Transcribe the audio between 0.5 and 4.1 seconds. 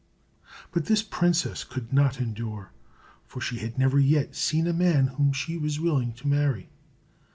But this the princess could not endure, for she had never